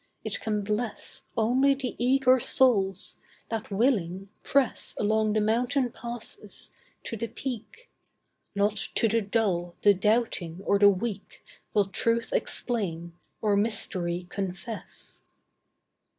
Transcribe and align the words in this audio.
It 0.23 0.39
can 0.41 0.63
bless, 0.63 1.27
Only 1.37 1.75
the 1.75 1.95
eager 2.03 2.39
souls, 2.39 3.19
that 3.49 3.69
willing, 3.69 4.29
press 4.41 4.95
Along 4.99 5.33
the 5.33 5.41
mountain 5.41 5.91
passes, 5.91 6.71
to 7.03 7.15
the 7.15 7.27
peak. 7.27 7.87
Not 8.55 8.77
to 8.95 9.07
the 9.07 9.21
dull, 9.21 9.75
the 9.83 9.93
doubting, 9.93 10.61
or 10.65 10.79
the 10.79 10.89
weak, 10.89 11.45
Will 11.75 11.85
Truth 11.85 12.33
explain, 12.33 13.13
or 13.43 13.55
Mystery 13.55 14.25
confess. 14.31 15.21